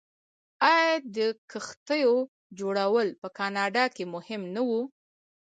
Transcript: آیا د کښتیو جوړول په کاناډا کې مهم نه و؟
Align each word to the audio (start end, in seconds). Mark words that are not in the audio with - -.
آیا 0.73 0.93
د 1.15 1.17
کښتیو 1.51 2.15
جوړول 2.59 3.07
په 3.21 3.27
کاناډا 3.37 3.85
کې 3.95 4.03
مهم 4.15 4.41
نه 4.55 4.61
و؟ 4.67 4.69